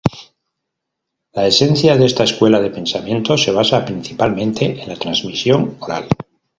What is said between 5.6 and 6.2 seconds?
oral.